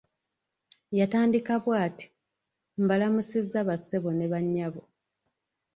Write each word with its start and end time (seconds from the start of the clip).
Yatandika 0.99 1.53
bw'ati:"mbalamusiza 1.63 3.59
bassebo 3.67 4.09
ne 4.15 4.25
banyabo" 4.31 4.81